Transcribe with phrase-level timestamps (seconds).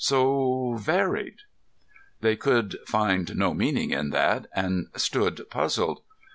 [0.03, 1.41] "So varied."
[2.21, 6.01] They could find no meaning in that, and stood puzzled.